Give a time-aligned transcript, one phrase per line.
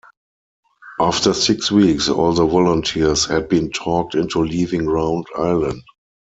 [0.99, 5.83] After six weeks, all the volunteers had been talked into leaving Round Island.